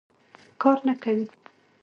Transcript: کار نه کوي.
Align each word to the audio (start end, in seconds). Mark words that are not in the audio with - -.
کار 0.61 0.77
نه 0.87 0.93
کوي. 1.03 1.25